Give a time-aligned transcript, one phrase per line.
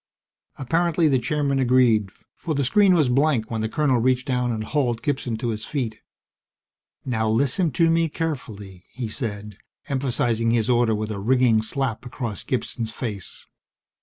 [0.57, 4.63] Apparently the Chairman agreed, for the screen was blank when the colonel reached down and
[4.63, 5.99] hauled Gibson to his feet.
[7.05, 9.59] "Now, listen to me carefully!" he said,
[9.89, 13.45] emphasizing his order with a ringing slap across Gibson's face.